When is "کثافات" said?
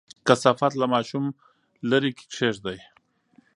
0.27-0.73